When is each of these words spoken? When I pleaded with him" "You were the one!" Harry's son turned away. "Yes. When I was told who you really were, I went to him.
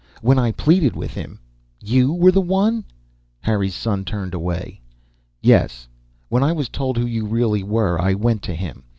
When 0.23 0.39
I 0.39 0.51
pleaded 0.51 0.95
with 0.95 1.11
him" 1.13 1.39
"You 1.93 2.11
were 2.11 2.31
the 2.31 2.41
one!" 2.41 2.85
Harry's 3.41 3.75
son 3.75 4.03
turned 4.03 4.33
away. 4.33 4.81
"Yes. 5.43 5.87
When 6.27 6.41
I 6.41 6.53
was 6.53 6.69
told 6.69 6.97
who 6.97 7.05
you 7.05 7.27
really 7.27 7.61
were, 7.61 8.01
I 8.01 8.15
went 8.15 8.41
to 8.45 8.55
him. 8.55 8.85